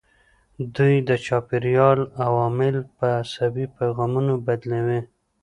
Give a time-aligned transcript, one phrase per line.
[0.75, 5.01] دوی د چاپیریال عوامل په عصبي پیغامونو بدلوي.